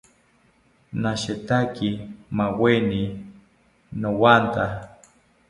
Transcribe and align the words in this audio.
Nashetaki 1.01 1.89
maaweni 2.37 3.01
nowatha 4.01 4.65